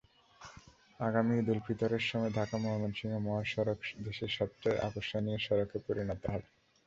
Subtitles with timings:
[0.99, 6.47] আগামী ঈদুল ফিতরের সময় ঢাকা-ময়মনসিংহ মহাসড়ক দেশের সবচেয়ে আকর্ষণীয় সড়কে পরিণত হবে।